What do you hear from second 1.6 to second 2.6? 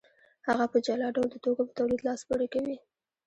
په تولید لاس پورې